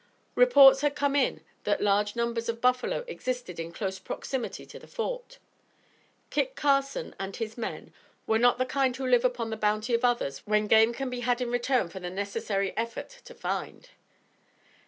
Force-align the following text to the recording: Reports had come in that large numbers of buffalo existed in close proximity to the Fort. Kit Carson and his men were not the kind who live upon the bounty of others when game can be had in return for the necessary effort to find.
Reports 0.33 0.81
had 0.81 0.95
come 0.95 1.15
in 1.15 1.41
that 1.63 1.79
large 1.79 2.15
numbers 2.15 2.49
of 2.49 2.59
buffalo 2.59 3.05
existed 3.07 3.59
in 3.59 3.71
close 3.71 3.99
proximity 3.99 4.65
to 4.65 4.79
the 4.79 4.87
Fort. 4.87 5.37
Kit 6.31 6.55
Carson 6.55 7.13
and 7.19 7.35
his 7.35 7.55
men 7.55 7.93
were 8.25 8.39
not 8.39 8.57
the 8.57 8.65
kind 8.65 8.95
who 8.95 9.05
live 9.05 9.23
upon 9.23 9.51
the 9.51 9.55
bounty 9.57 9.93
of 9.93 10.03
others 10.03 10.39
when 10.39 10.65
game 10.65 10.91
can 10.91 11.11
be 11.11 11.19
had 11.19 11.39
in 11.39 11.51
return 11.51 11.87
for 11.87 11.99
the 11.99 12.09
necessary 12.09 12.75
effort 12.75 13.09
to 13.25 13.35
find. 13.35 13.89